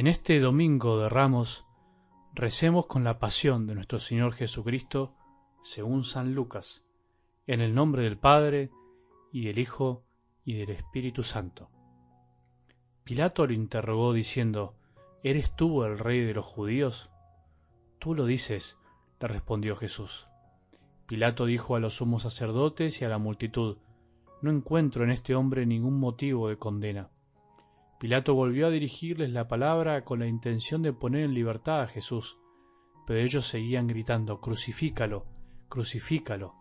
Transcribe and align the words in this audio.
En 0.00 0.06
este 0.06 0.40
domingo 0.40 0.98
de 0.98 1.10
Ramos, 1.10 1.66
recemos 2.32 2.86
con 2.86 3.04
la 3.04 3.18
pasión 3.18 3.66
de 3.66 3.74
nuestro 3.74 3.98
Señor 3.98 4.32
Jesucristo 4.32 5.14
según 5.60 6.04
San 6.04 6.34
Lucas, 6.34 6.86
en 7.46 7.60
el 7.60 7.74
nombre 7.74 8.04
del 8.04 8.16
Padre, 8.16 8.70
y 9.30 9.44
del 9.44 9.58
Hijo, 9.58 10.02
y 10.42 10.54
del 10.54 10.70
Espíritu 10.70 11.22
Santo. 11.22 11.68
Pilato 13.04 13.46
lo 13.46 13.52
interrogó 13.52 14.14
diciendo, 14.14 14.74
¿Eres 15.22 15.54
tú 15.54 15.84
el 15.84 15.98
rey 15.98 16.24
de 16.24 16.32
los 16.32 16.46
judíos? 16.46 17.10
Tú 17.98 18.14
lo 18.14 18.24
dices, 18.24 18.78
le 19.20 19.28
respondió 19.28 19.76
Jesús. 19.76 20.28
Pilato 21.08 21.44
dijo 21.44 21.76
a 21.76 21.78
los 21.78 21.96
sumos 21.96 22.22
sacerdotes 22.22 23.02
y 23.02 23.04
a 23.04 23.10
la 23.10 23.18
multitud, 23.18 23.76
No 24.40 24.50
encuentro 24.50 25.04
en 25.04 25.10
este 25.10 25.34
hombre 25.34 25.66
ningún 25.66 26.00
motivo 26.00 26.48
de 26.48 26.56
condena. 26.56 27.10
Pilato 28.00 28.34
volvió 28.34 28.66
a 28.66 28.70
dirigirles 28.70 29.28
la 29.28 29.46
palabra 29.46 30.04
con 30.06 30.20
la 30.20 30.26
intención 30.26 30.80
de 30.80 30.94
poner 30.94 31.22
en 31.24 31.34
libertad 31.34 31.82
a 31.82 31.86
Jesús, 31.86 32.38
pero 33.06 33.20
ellos 33.20 33.46
seguían 33.46 33.86
gritando, 33.86 34.40
Crucifícalo, 34.40 35.26
crucifícalo. 35.68 36.54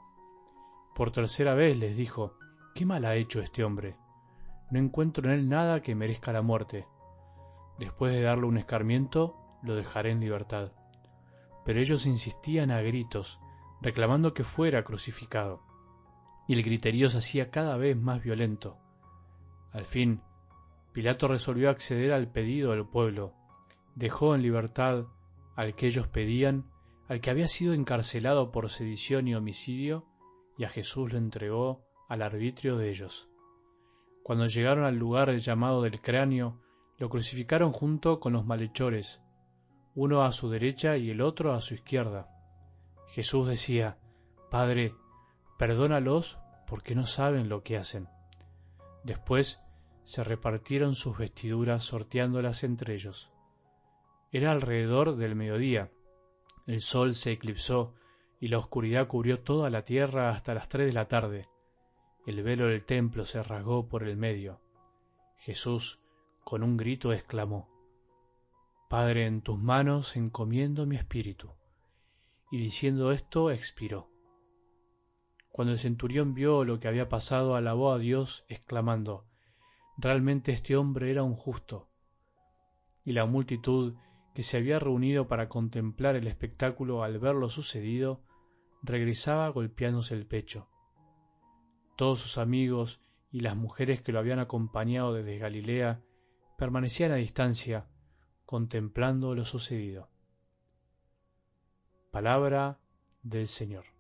Por 0.94 1.14
tercera 1.14 1.54
vez 1.54 1.78
les 1.78 1.96
dijo, 1.96 2.34
¿qué 2.76 2.86
mal 2.86 3.06
ha 3.06 3.16
hecho 3.16 3.40
este 3.40 3.64
hombre? 3.64 3.96
No 4.70 4.80
encuentro 4.80 5.32
en 5.32 5.40
él 5.40 5.48
nada 5.48 5.82
que 5.82 5.96
merezca 5.96 6.34
la 6.34 6.42
muerte. 6.42 6.88
Después 7.80 8.12
de 8.12 8.22
darle 8.22 8.46
un 8.46 8.58
escarmiento, 8.58 9.38
lo 9.64 9.76
dejaré 9.76 10.12
en 10.12 10.20
libertad. 10.20 10.74
Pero 11.64 11.80
ellos 11.80 12.06
insistían 12.06 12.70
a 12.70 12.82
gritos, 12.82 13.40
reclamando 13.82 14.34
que 14.34 14.44
fuera 14.44 14.84
crucificado, 14.84 15.62
y 16.50 16.56
el 16.56 16.64
griterío 16.64 17.10
se 17.10 17.20
hacía 17.20 17.50
cada 17.50 17.78
vez 17.78 17.96
más 17.96 18.22
violento. 18.22 18.78
Al 19.72 19.86
fin, 19.86 20.22
Pilato 20.94 21.28
resolvió 21.28 21.70
acceder 21.70 22.12
al 22.12 22.32
pedido 22.32 22.72
del 22.72 22.86
pueblo, 22.86 23.34
dejó 23.96 24.36
en 24.36 24.42
libertad 24.42 25.06
al 25.56 25.76
que 25.76 25.88
ellos 25.88 26.08
pedían, 26.08 26.70
al 27.08 27.22
que 27.22 27.30
había 27.30 27.48
sido 27.48 27.74
encarcelado 27.74 28.52
por 28.52 28.70
sedición 28.70 29.28
y 29.28 29.36
homicidio, 29.36 30.06
y 30.58 30.64
a 30.64 30.70
Jesús 30.70 31.14
lo 31.14 31.20
entregó 31.20 31.86
al 32.08 32.22
arbitrio 32.22 32.78
de 32.78 32.90
ellos. 32.90 33.30
Cuando 34.24 34.46
llegaron 34.46 34.86
al 34.86 34.96
lugar 34.96 35.36
llamado 35.38 35.82
del 35.82 36.02
cráneo, 36.02 36.60
lo 36.98 37.10
crucificaron 37.10 37.72
junto 37.72 38.20
con 38.20 38.34
los 38.34 38.46
malhechores, 38.46 39.22
uno 39.96 40.24
a 40.24 40.32
su 40.32 40.50
derecha 40.50 40.98
y 40.98 41.10
el 41.10 41.22
otro 41.22 41.54
a 41.54 41.62
su 41.62 41.74
izquierda. 41.74 42.30
Jesús 43.08 43.48
decía, 43.48 43.98
Padre, 44.50 44.94
perdónalos 45.58 46.40
porque 46.68 46.96
no 46.96 47.06
saben 47.06 47.50
lo 47.50 47.64
que 47.64 47.78
hacen. 47.78 48.08
Después 49.04 49.64
se 50.04 50.24
repartieron 50.24 50.96
sus 50.96 51.18
vestiduras 51.18 51.84
sorteándolas 51.84 52.64
entre 52.64 52.94
ellos. 52.96 53.32
Era 54.32 54.52
alrededor 54.52 55.16
del 55.16 55.36
mediodía. 55.36 55.92
El 56.68 56.82
sol 56.82 57.16
se 57.16 57.32
eclipsó 57.32 57.94
y 58.40 58.48
la 58.48 58.60
oscuridad 58.60 59.08
cubrió 59.08 59.42
toda 59.42 59.70
la 59.70 59.84
tierra 59.84 60.30
hasta 60.30 60.54
las 60.54 60.70
tres 60.70 60.88
de 60.88 60.94
la 60.94 61.08
tarde. 61.08 61.50
El 62.26 62.44
velo 62.44 62.68
del 62.68 62.86
templo 62.86 63.26
se 63.26 63.42
rasgó 63.42 63.88
por 63.88 64.04
el 64.04 64.18
medio. 64.18 64.62
Jesús, 65.38 66.00
con 66.44 66.64
un 66.64 66.78
grito, 66.78 67.14
exclamó, 67.14 67.70
Padre, 68.90 69.28
en 69.28 69.42
tus 69.42 69.60
manos 69.60 70.16
encomiendo 70.16 70.86
mi 70.86 70.96
espíritu. 70.96 71.52
Y 72.52 72.58
diciendo 72.58 73.12
esto, 73.12 73.52
expiró. 73.52 74.10
Cuando 75.52 75.74
el 75.74 75.80
centurión 75.80 76.34
vio 76.34 76.64
lo 76.66 76.80
que 76.80 76.88
había 76.88 77.08
pasado, 77.08 77.56
alabó 77.56 77.92
a 77.92 78.00
Dios, 78.00 78.46
exclamando, 78.48 79.26
Realmente 80.02 80.54
este 80.54 80.78
hombre 80.78 81.12
era 81.12 81.24
un 81.24 81.36
justo. 81.36 81.90
Y 83.04 83.12
la 83.12 83.26
multitud 83.26 83.96
que 84.34 84.44
se 84.44 84.56
había 84.56 84.80
reunido 84.80 85.28
para 85.28 85.50
contemplar 85.50 86.16
el 86.16 86.28
espectáculo 86.28 87.04
al 87.04 87.20
ver 87.20 87.36
lo 87.36 87.50
sucedido, 87.50 88.24
regresaba 88.82 89.50
golpeándose 89.50 90.16
el 90.16 90.26
pecho. 90.26 90.70
Todos 91.98 92.20
sus 92.20 92.38
amigos 92.38 93.02
y 93.30 93.42
las 93.42 93.58
mujeres 93.58 94.00
que 94.00 94.14
lo 94.14 94.20
habían 94.20 94.40
acompañado 94.40 95.12
desde 95.12 95.38
Galilea 95.38 96.02
permanecían 96.58 97.12
a 97.12 97.16
distancia, 97.16 97.90
contemplando 98.46 99.36
lo 99.36 99.44
sucedido. 99.44 100.08
Palabra 102.10 102.80
del 103.22 103.50
Señor. 103.50 103.99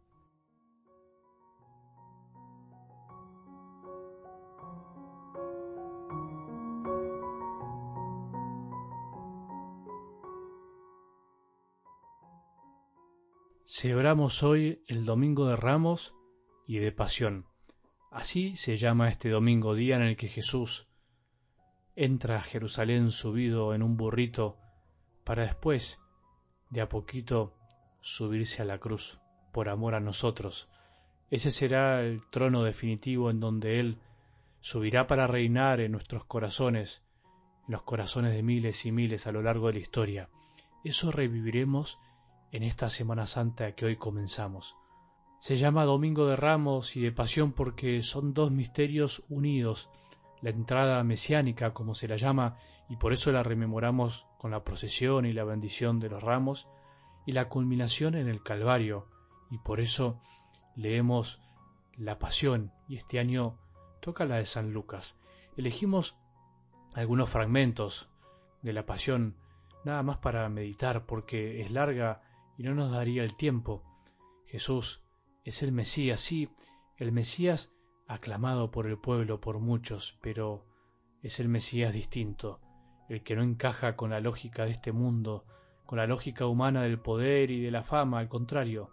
Celebramos 13.72 14.42
hoy 14.42 14.84
el 14.88 15.06
Domingo 15.06 15.48
de 15.48 15.56
Ramos 15.56 16.16
y 16.66 16.80
de 16.80 16.92
Pasión. 16.92 17.46
Así 18.10 18.56
se 18.56 18.78
llama 18.78 19.10
este 19.10 19.30
domingo, 19.30 19.76
día 19.76 19.96
en 19.96 20.02
el 20.02 20.18
que 20.18 20.28
Jesús 20.28 20.88
entra 21.96 22.38
a 22.38 22.42
Jerusalén 22.42 23.12
subido 23.12 23.76
en 23.76 23.84
un 23.84 23.96
burrito 23.96 24.58
para 25.24 25.44
después, 25.44 26.00
de 26.72 26.82
a 26.82 26.90
poquito, 26.90 27.54
subirse 28.02 28.64
a 28.64 28.66
la 28.66 28.80
cruz 28.80 29.22
por 29.52 29.70
amor 29.70 29.94
a 29.94 30.00
nosotros. 30.00 30.68
Ese 31.30 31.52
será 31.52 32.02
el 32.02 32.28
trono 32.32 32.64
definitivo 32.64 33.30
en 33.30 33.40
donde 33.40 33.80
Él 33.80 34.00
subirá 34.62 35.06
para 35.06 35.28
reinar 35.28 35.80
en 35.80 35.92
nuestros 35.92 36.26
corazones, 36.26 37.04
en 37.68 37.74
los 37.74 37.84
corazones 37.84 38.34
de 38.34 38.42
miles 38.42 38.88
y 38.88 38.92
miles 38.92 39.28
a 39.28 39.32
lo 39.32 39.44
largo 39.44 39.68
de 39.68 39.74
la 39.74 39.80
historia. 39.80 40.30
Eso 40.84 41.12
reviviremos 41.12 42.00
en 42.52 42.64
esta 42.64 42.90
Semana 42.90 43.28
Santa 43.28 43.74
que 43.74 43.86
hoy 43.86 43.96
comenzamos. 43.98 44.76
Se 45.40 45.56
llama 45.56 45.86
Domingo 45.86 46.26
de 46.26 46.36
Ramos 46.36 46.98
y 46.98 47.02
de 47.02 47.12
Pasión 47.12 47.54
porque 47.54 48.02
son 48.02 48.34
dos 48.34 48.52
misterios 48.52 49.24
unidos, 49.30 49.90
la 50.42 50.50
entrada 50.50 51.04
mesiánica 51.04 51.74
como 51.74 51.96
se 51.96 52.08
la 52.08 52.18
llama 52.18 52.58
y 52.90 52.96
por 52.98 53.14
eso 53.14 53.32
la 53.32 53.44
rememoramos 53.44 54.26
con 54.38 54.52
la 54.52 54.64
procesión 54.64 55.26
y 55.26 55.34
la 55.34 55.44
bendición 55.44 56.00
de 56.00 56.10
los 56.10 56.24
ramos, 56.24 56.68
y 57.26 57.34
la 57.34 57.48
culminación 57.48 58.16
en 58.16 58.28
el 58.28 58.42
Calvario, 58.42 59.06
y 59.52 59.60
por 59.60 59.80
eso 59.80 60.20
leemos 60.76 61.40
la 61.98 62.18
Pasión 62.18 62.72
y 62.88 62.96
este 62.96 63.20
año 63.20 63.58
toca 64.00 64.26
la 64.26 64.38
de 64.38 64.46
San 64.46 64.74
Lucas. 64.74 65.20
Elegimos 65.56 66.18
algunos 66.96 67.30
fragmentos 67.30 68.10
de 68.64 68.74
la 68.74 68.86
Pasión 68.86 69.36
nada 69.86 70.02
más 70.02 70.18
para 70.18 70.50
meditar 70.50 71.06
porque 71.06 71.62
es 71.62 71.70
larga 71.72 72.22
y 72.60 72.64
no 72.64 72.76
nos 72.76 72.92
daría 72.92 73.24
el 73.24 73.38
tiempo. 73.38 73.84
Jesús 74.46 75.02
es 75.46 75.64
el 75.64 75.72
Mesías, 75.72 76.20
sí, 76.20 76.50
el 76.98 77.14
Mesías 77.14 77.72
aclamado 78.06 78.70
por 78.70 78.86
el 78.86 78.98
pueblo 78.98 79.40
por 79.40 79.60
muchos, 79.60 80.18
pero 80.22 80.66
es 81.24 81.40
el 81.40 81.48
Mesías 81.48 81.94
distinto, 81.94 82.60
el 83.08 83.24
que 83.24 83.38
no 83.38 83.44
encaja 83.44 83.96
con 83.96 84.10
la 84.10 84.20
lógica 84.20 84.66
de 84.66 84.72
este 84.72 84.92
mundo, 84.92 85.46
con 85.86 86.00
la 86.00 86.06
lógica 86.06 86.48
humana 86.48 86.84
del 86.84 87.00
poder 87.00 87.50
y 87.50 87.62
de 87.62 87.72
la 87.72 87.82
fama, 87.82 88.20
al 88.20 88.28
contrario, 88.28 88.92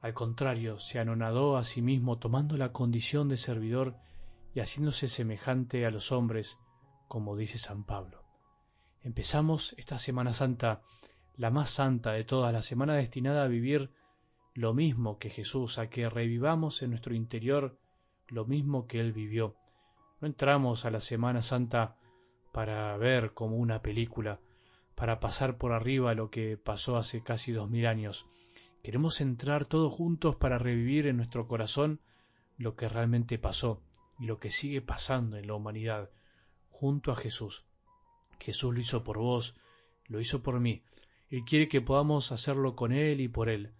al 0.00 0.14
contrario, 0.14 0.78
se 0.78 0.98
anonadó 0.98 1.58
a 1.58 1.64
sí 1.64 1.82
mismo 1.82 2.18
tomando 2.18 2.56
la 2.56 2.72
condición 2.72 3.28
de 3.28 3.36
servidor 3.36 3.96
y 4.54 4.60
haciéndose 4.60 5.08
semejante 5.08 5.84
a 5.84 5.90
los 5.90 6.12
hombres, 6.12 6.58
como 7.08 7.36
dice 7.36 7.58
San 7.58 7.84
Pablo. 7.84 8.24
Empezamos 9.02 9.74
esta 9.76 9.98
Semana 9.98 10.32
Santa 10.32 10.80
la 11.36 11.50
más 11.50 11.70
santa 11.70 12.12
de 12.12 12.24
todas, 12.24 12.52
la 12.52 12.62
semana 12.62 12.94
destinada 12.94 13.44
a 13.44 13.48
vivir 13.48 13.90
lo 14.54 14.72
mismo 14.72 15.18
que 15.18 15.28
Jesús, 15.28 15.78
a 15.78 15.90
que 15.90 16.08
revivamos 16.08 16.82
en 16.82 16.90
nuestro 16.90 17.14
interior 17.14 17.78
lo 18.28 18.46
mismo 18.46 18.86
que 18.86 19.00
Él 19.00 19.12
vivió. 19.12 19.54
No 20.20 20.26
entramos 20.26 20.84
a 20.84 20.90
la 20.90 21.00
Semana 21.00 21.42
Santa 21.42 21.96
para 22.52 22.96
ver 22.96 23.34
como 23.34 23.56
una 23.56 23.82
película, 23.82 24.40
para 24.94 25.20
pasar 25.20 25.58
por 25.58 25.72
arriba 25.72 26.14
lo 26.14 26.30
que 26.30 26.56
pasó 26.56 26.96
hace 26.96 27.22
casi 27.22 27.52
dos 27.52 27.68
mil 27.68 27.86
años. 27.86 28.26
Queremos 28.82 29.20
entrar 29.20 29.66
todos 29.66 29.92
juntos 29.92 30.36
para 30.36 30.58
revivir 30.58 31.06
en 31.06 31.18
nuestro 31.18 31.46
corazón 31.46 32.00
lo 32.56 32.76
que 32.76 32.88
realmente 32.88 33.38
pasó 33.38 33.82
y 34.18 34.24
lo 34.24 34.38
que 34.38 34.48
sigue 34.48 34.80
pasando 34.80 35.36
en 35.36 35.46
la 35.46 35.54
humanidad, 35.54 36.10
junto 36.70 37.12
a 37.12 37.16
Jesús. 37.16 37.66
Jesús 38.40 38.72
lo 38.72 38.80
hizo 38.80 39.04
por 39.04 39.18
vos, 39.18 39.54
lo 40.06 40.20
hizo 40.20 40.42
por 40.42 40.60
mí, 40.60 40.82
él 41.28 41.44
quiere 41.44 41.68
que 41.68 41.80
podamos 41.80 42.30
hacerlo 42.30 42.76
con 42.76 42.92
Él 42.92 43.20
y 43.20 43.28
por 43.28 43.48
Él. 43.48 43.74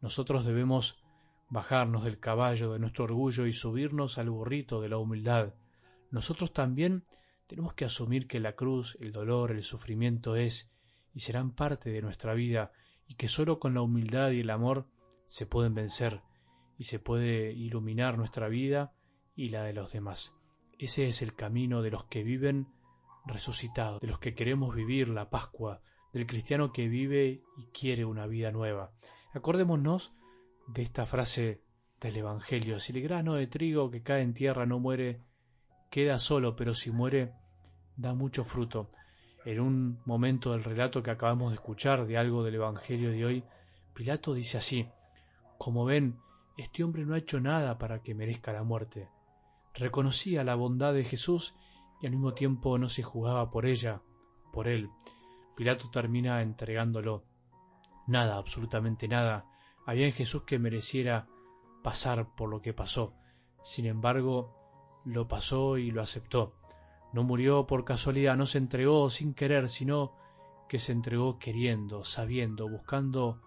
Nosotros 0.00 0.46
debemos 0.46 0.98
bajarnos 1.50 2.04
del 2.04 2.18
caballo 2.18 2.72
de 2.72 2.78
nuestro 2.78 3.04
orgullo 3.04 3.46
y 3.46 3.52
subirnos 3.52 4.16
al 4.18 4.30
burrito 4.30 4.80
de 4.80 4.88
la 4.88 4.98
humildad. 4.98 5.54
Nosotros 6.10 6.52
también 6.52 7.04
tenemos 7.46 7.74
que 7.74 7.84
asumir 7.84 8.26
que 8.26 8.40
la 8.40 8.54
cruz, 8.54 8.96
el 9.00 9.12
dolor, 9.12 9.52
el 9.52 9.62
sufrimiento 9.62 10.36
es 10.36 10.70
y 11.12 11.20
serán 11.20 11.52
parte 11.52 11.90
de 11.90 12.00
nuestra 12.00 12.34
vida 12.34 12.72
y 13.06 13.14
que 13.14 13.28
sólo 13.28 13.58
con 13.58 13.74
la 13.74 13.82
humildad 13.82 14.30
y 14.30 14.40
el 14.40 14.50
amor 14.50 14.88
se 15.26 15.46
pueden 15.46 15.74
vencer 15.74 16.22
y 16.78 16.84
se 16.84 16.98
puede 16.98 17.52
iluminar 17.52 18.16
nuestra 18.16 18.48
vida 18.48 18.92
y 19.34 19.50
la 19.50 19.64
de 19.64 19.74
los 19.74 19.92
demás. 19.92 20.32
Ese 20.78 21.08
es 21.08 21.20
el 21.20 21.34
camino 21.34 21.82
de 21.82 21.90
los 21.90 22.04
que 22.04 22.22
viven 22.22 22.68
resucitado, 23.26 23.98
de 23.98 24.06
los 24.06 24.18
que 24.18 24.34
queremos 24.34 24.74
vivir 24.74 25.08
la 25.08 25.30
Pascua, 25.30 25.82
del 26.16 26.26
cristiano 26.26 26.72
que 26.72 26.88
vive 26.88 27.42
y 27.58 27.66
quiere 27.78 28.06
una 28.06 28.26
vida 28.26 28.50
nueva. 28.50 28.90
Acordémonos 29.34 30.14
de 30.66 30.80
esta 30.80 31.04
frase 31.04 31.60
del 32.00 32.16
Evangelio, 32.16 32.80
si 32.80 32.94
el 32.94 33.02
grano 33.02 33.34
de 33.34 33.46
trigo 33.46 33.90
que 33.90 34.02
cae 34.02 34.22
en 34.22 34.32
tierra 34.32 34.64
no 34.64 34.78
muere, 34.78 35.20
queda 35.90 36.18
solo, 36.18 36.56
pero 36.56 36.72
si 36.72 36.90
muere, 36.90 37.34
da 37.98 38.14
mucho 38.14 38.44
fruto. 38.44 38.90
En 39.44 39.60
un 39.60 40.00
momento 40.06 40.52
del 40.52 40.64
relato 40.64 41.02
que 41.02 41.10
acabamos 41.10 41.50
de 41.50 41.56
escuchar 41.56 42.06
de 42.06 42.16
algo 42.16 42.42
del 42.44 42.54
Evangelio 42.54 43.10
de 43.10 43.24
hoy, 43.26 43.44
Pilato 43.92 44.32
dice 44.32 44.56
así, 44.56 44.88
como 45.58 45.84
ven, 45.84 46.16
este 46.56 46.82
hombre 46.82 47.04
no 47.04 47.14
ha 47.14 47.18
hecho 47.18 47.40
nada 47.40 47.76
para 47.76 48.02
que 48.02 48.14
merezca 48.14 48.54
la 48.54 48.62
muerte. 48.62 49.10
Reconocía 49.74 50.44
la 50.44 50.54
bondad 50.54 50.94
de 50.94 51.04
Jesús 51.04 51.54
y 52.00 52.06
al 52.06 52.12
mismo 52.12 52.32
tiempo 52.32 52.78
no 52.78 52.88
se 52.88 53.02
jugaba 53.02 53.50
por 53.50 53.66
ella, 53.66 54.00
por 54.50 54.66
él. 54.66 54.88
Pilato 55.56 55.90
termina 55.90 56.42
entregándolo. 56.42 57.24
Nada, 58.06 58.36
absolutamente 58.36 59.08
nada, 59.08 59.46
había 59.86 60.06
en 60.06 60.12
Jesús 60.12 60.42
que 60.42 60.58
mereciera 60.58 61.26
pasar 61.82 62.34
por 62.36 62.50
lo 62.50 62.60
que 62.60 62.74
pasó. 62.74 63.14
Sin 63.62 63.86
embargo, 63.86 65.00
lo 65.04 65.26
pasó 65.28 65.78
y 65.78 65.90
lo 65.90 66.02
aceptó. 66.02 66.54
No 67.12 67.22
murió 67.22 67.66
por 67.66 67.84
casualidad, 67.84 68.36
no 68.36 68.46
se 68.46 68.58
entregó 68.58 69.08
sin 69.08 69.32
querer, 69.32 69.68
sino 69.68 70.12
que 70.68 70.78
se 70.78 70.92
entregó 70.92 71.38
queriendo, 71.38 72.04
sabiendo, 72.04 72.68
buscando 72.68 73.40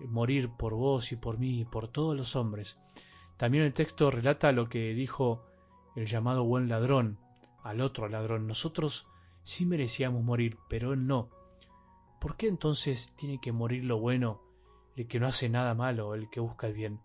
morir 0.00 0.50
por 0.50 0.74
vos 0.74 1.12
y 1.12 1.16
por 1.16 1.38
mí 1.38 1.60
y 1.60 1.64
por 1.64 1.88
todos 1.88 2.16
los 2.16 2.36
hombres. 2.36 2.80
También 3.36 3.64
el 3.64 3.74
texto 3.74 4.10
relata 4.10 4.52
lo 4.52 4.68
que 4.68 4.94
dijo 4.94 5.44
el 5.94 6.06
llamado 6.06 6.44
buen 6.44 6.68
ladrón 6.68 7.18
al 7.62 7.80
otro 7.80 8.08
ladrón. 8.08 8.46
Nosotros 8.46 9.06
sí 9.42 9.66
merecíamos 9.66 10.24
morir, 10.24 10.58
pero 10.68 10.92
él 10.92 11.06
no. 11.06 11.28
¿Por 12.24 12.38
qué 12.38 12.48
entonces 12.48 13.12
tiene 13.16 13.38
que 13.38 13.52
morir 13.52 13.84
lo 13.84 13.98
bueno, 13.98 14.40
el 14.96 15.06
que 15.06 15.20
no 15.20 15.26
hace 15.26 15.50
nada 15.50 15.74
malo, 15.74 16.14
el 16.14 16.30
que 16.30 16.40
busca 16.40 16.66
el 16.66 16.72
bien? 16.72 16.98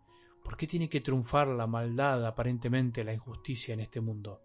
¿Por 0.46 0.56
qué 0.56 0.66
tiene 0.66 0.88
que 0.88 1.02
triunfar 1.02 1.50
la 1.50 1.68
maldad, 1.68 2.26
aparentemente 2.26 3.04
la 3.04 3.12
injusticia 3.12 3.74
en 3.74 3.82
este 3.82 4.00
mundo? 4.00 4.40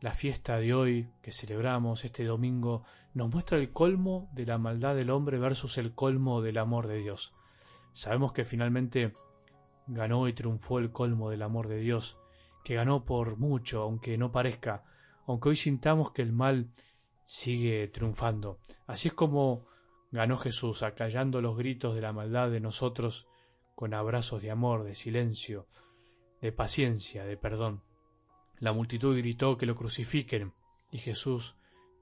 La 0.00 0.12
fiesta 0.12 0.56
de 0.56 0.74
hoy 0.74 1.08
que 1.22 1.30
celebramos 1.30 2.04
este 2.04 2.24
domingo 2.24 2.82
nos 3.14 3.32
muestra 3.32 3.58
el 3.58 3.70
colmo 3.70 4.28
de 4.32 4.44
la 4.44 4.58
maldad 4.58 4.96
del 4.96 5.08
hombre 5.08 5.38
versus 5.38 5.78
el 5.78 5.94
colmo 5.94 6.42
del 6.42 6.58
amor 6.58 6.88
de 6.88 6.98
Dios. 6.98 7.32
Sabemos 7.92 8.32
que 8.32 8.44
finalmente 8.44 9.12
ganó 9.86 10.26
y 10.26 10.32
triunfó 10.32 10.80
el 10.80 10.90
colmo 10.90 11.30
del 11.30 11.42
amor 11.42 11.68
de 11.68 11.76
Dios, 11.76 12.18
que 12.64 12.74
ganó 12.74 13.04
por 13.04 13.36
mucho, 13.36 13.82
aunque 13.82 14.18
no 14.18 14.32
parezca, 14.32 14.82
aunque 15.28 15.50
hoy 15.50 15.56
sintamos 15.56 16.10
que 16.10 16.22
el 16.22 16.32
mal 16.32 16.72
sigue 17.22 17.86
triunfando. 17.86 18.58
Así 18.88 19.06
es 19.06 19.14
como 19.14 19.70
ganó 20.12 20.36
Jesús, 20.36 20.82
acallando 20.82 21.40
los 21.40 21.56
gritos 21.56 21.94
de 21.94 22.02
la 22.02 22.12
maldad 22.12 22.50
de 22.50 22.60
nosotros 22.60 23.26
con 23.74 23.94
abrazos 23.94 24.42
de 24.42 24.50
amor, 24.50 24.84
de 24.84 24.94
silencio, 24.94 25.66
de 26.42 26.52
paciencia, 26.52 27.24
de 27.24 27.36
perdón. 27.38 27.82
La 28.58 28.72
multitud 28.72 29.16
gritó 29.16 29.56
que 29.56 29.66
lo 29.66 29.74
crucifiquen, 29.74 30.52
y 30.90 30.98
Jesús 30.98 31.56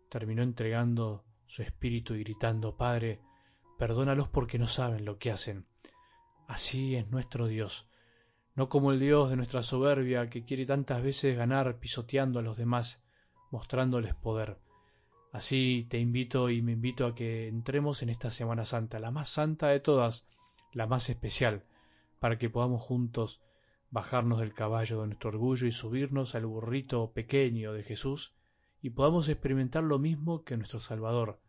terminó 0.09 0.43
entregando 0.43 1.25
su 1.47 1.63
espíritu 1.63 2.15
y 2.15 2.25
gritando, 2.25 2.77
Padre, 2.77 3.21
perdónalos 3.79 4.29
porque 4.29 4.59
no 4.59 4.67
saben 4.67 5.05
lo 5.05 5.19
que 5.19 5.31
hacen. 5.31 5.65
Así 6.49 6.97
es 6.97 7.09
nuestro 7.11 7.47
Dios, 7.47 7.89
no 8.57 8.69
como 8.69 8.91
el 8.91 8.99
Dios 8.99 9.31
de 9.31 9.37
nuestra 9.37 9.63
soberbia 9.63 10.29
que 10.29 10.45
quiere 10.45 10.67
tantas 10.67 11.01
veces 11.03 11.37
ganar 11.37 11.79
pisoteando 11.79 12.41
a 12.41 12.43
los 12.43 12.57
demás, 12.57 13.05
mostrándoles 13.53 14.17
poder. 14.17 14.59
Así 15.33 15.87
te 15.89 15.99
invito 15.99 16.51
y 16.51 16.61
me 16.61 16.73
invito 16.73 17.07
a 17.07 17.15
que 17.15 17.47
entremos 17.47 18.03
en 18.03 18.09
esta 18.09 18.31
Semana 18.31 18.65
Santa, 18.65 18.99
la 18.99 19.13
más 19.13 19.29
santa 19.29 19.69
de 19.69 19.79
todas, 19.79 20.27
la 20.73 20.87
más 20.89 21.09
especial, 21.09 21.65
para 22.19 22.37
que 22.37 22.51
podamos 22.51 22.83
juntos 22.83 23.41
bajarnos 23.91 24.41
del 24.41 24.55
caballo 24.55 25.01
de 25.01 25.09
nuestro 25.09 25.31
orgullo 25.31 25.67
y 25.67 25.73
subirnos 25.73 26.35
al 26.35 26.47
burrito 26.47 27.13
pequeño 27.13 27.73
de 27.73 27.85
Jesús 27.85 28.35
y 28.83 28.91
podamos 28.91 29.29
experimentar 29.29 29.85
lo 29.85 29.99
mismo 29.99 30.43
que 30.43 30.57
nuestro 30.57 30.81
Salvador, 30.81 31.41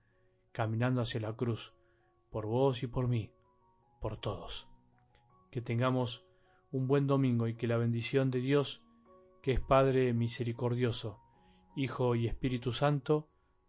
caminando 0.51 1.01
hacia 1.01 1.21
la 1.21 1.33
cruz, 1.33 1.73
por 2.29 2.45
vos 2.45 2.83
y 2.83 2.87
por 2.87 3.07
mí, 3.07 3.31
por 3.99 4.17
todos. 4.17 4.67
Que 5.49 5.61
tengamos 5.61 6.23
un 6.71 6.87
buen 6.87 7.07
domingo 7.07 7.47
y 7.47 7.55
que 7.55 7.67
la 7.67 7.77
bendición 7.77 8.29
de 8.29 8.41
Dios, 8.41 8.83
que 9.41 9.53
es 9.53 9.59
Padre 9.59 10.13
misericordioso, 10.13 11.19
Hijo 11.75 12.15
y 12.15 12.27
Espíritu 12.27 12.73
Santo, 12.73 13.27